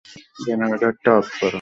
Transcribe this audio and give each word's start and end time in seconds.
জেনারেটরটা 0.45 1.11
off 1.19 1.27
করো! 1.31 1.49